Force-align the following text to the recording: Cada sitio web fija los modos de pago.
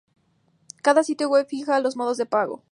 Cada 0.81 1.03
sitio 1.03 1.29
web 1.29 1.45
fija 1.45 1.79
los 1.79 1.95
modos 1.95 2.17
de 2.17 2.25
pago. 2.25 2.63